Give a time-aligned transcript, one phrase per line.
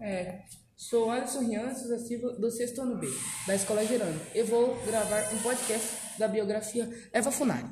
[0.00, 0.44] É,
[0.74, 3.06] sou Alisson Rian Souza Silva, do sexto ano B,
[3.46, 5.88] da Escola Gerando, e vou gravar um podcast
[6.18, 7.68] da biografia Eva Funari.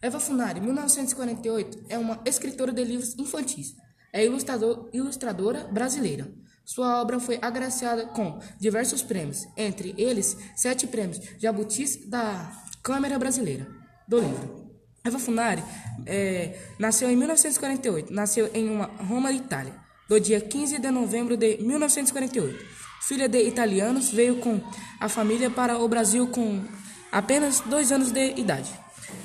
[0.00, 3.74] Eva Funari, 1948, é uma escritora de livros infantis.
[4.12, 6.32] É ilustrador, ilustradora brasileira.
[6.64, 12.52] Sua obra foi agraciada com diversos prêmios, entre eles sete prêmios Jabutis da
[12.84, 13.66] Câmara Brasileira
[14.06, 14.70] do Livro.
[15.04, 15.62] Eva Funari
[16.06, 21.58] é, nasceu em 1948, nasceu em uma Roma, Itália do dia 15 de novembro de
[21.58, 22.64] 1948.
[23.02, 24.60] Filha de italianos, veio com
[25.00, 26.64] a família para o Brasil com
[27.10, 28.70] apenas dois anos de idade.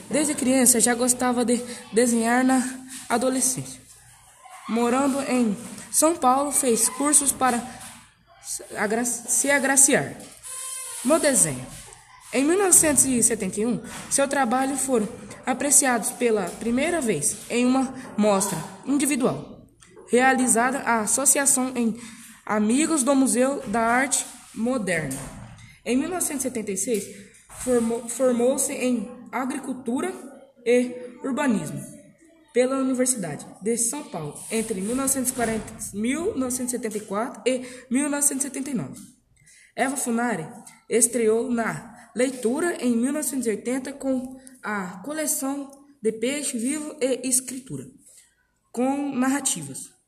[0.10, 2.64] Desde criança já gostava de desenhar na
[3.10, 3.82] adolescência.
[4.68, 5.58] Morando em
[5.92, 7.62] São Paulo, fez cursos para
[9.06, 10.16] se agraciar
[11.04, 11.66] no desenho.
[12.34, 15.08] Em 1971, seu trabalho foram
[15.46, 19.61] apreciados pela primeira vez em uma mostra individual
[20.12, 21.98] realizada a associação em
[22.46, 25.18] Amigos do Museu da Arte Moderna.
[25.86, 27.32] Em 1976,
[28.10, 30.14] formou-se em Agricultura
[30.66, 31.82] e Urbanismo
[32.54, 39.00] pela Universidade de São Paulo entre 1940, 1974 e 1979.
[39.74, 40.46] Eva Funari
[40.90, 47.86] estreou na leitura em 1980 com a coleção de Peixe Vivo e Escritura,
[48.74, 50.01] com narrativas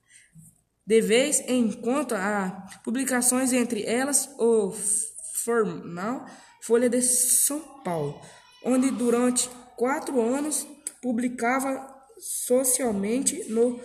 [0.86, 4.72] de vez em quando há publicações, entre elas o
[5.44, 6.26] Formal
[6.62, 8.22] Folha de São Paulo,
[8.64, 10.68] onde durante quatro anos
[11.02, 13.82] publicava socialmente no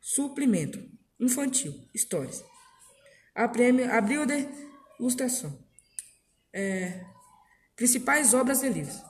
[0.00, 0.82] suplemento
[1.20, 2.42] infantil Histórias.
[3.34, 4.48] A prêmio Abril de
[4.98, 5.58] Ilustração.
[6.52, 7.04] É,
[7.76, 9.02] principais obras de livros.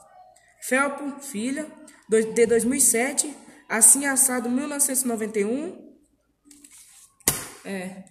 [0.61, 1.67] Felpo, Filha,
[2.09, 3.35] de 2007,
[3.67, 5.82] Assim Assado 1991,
[7.65, 8.03] é,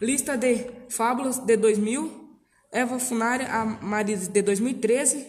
[0.00, 2.28] lista de fábulas de 2000,
[2.72, 5.26] Eva Funária, a Maris de 2013,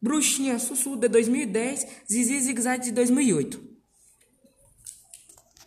[0.00, 3.73] Bruxinha Sussu de 2010, Zizi Zigzag de 2008.